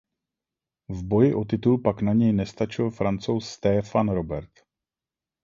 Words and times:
V 0.89 0.99
boji 1.09 1.29
o 1.33 1.43
titul 1.45 1.81
pak 1.81 2.01
na 2.01 2.13
něj 2.13 2.33
nestačil 2.33 2.89
Francouz 2.91 3.49
Stéphane 3.49 4.13
Robert. 4.13 4.51